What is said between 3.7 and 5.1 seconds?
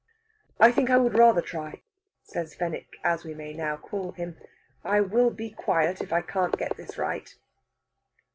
call him. "I